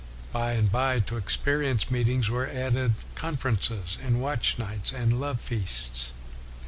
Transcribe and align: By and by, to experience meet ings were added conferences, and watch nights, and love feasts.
By 0.31 0.53
and 0.53 0.71
by, 0.71 0.99
to 1.01 1.15
experience 1.17 1.91
meet 1.91 2.07
ings 2.07 2.27
were 2.27 2.47
added 2.47 2.95
conferences, 3.13 3.99
and 4.01 4.19
watch 4.19 4.57
nights, 4.57 4.91
and 4.91 5.21
love 5.21 5.39
feasts. 5.39 6.13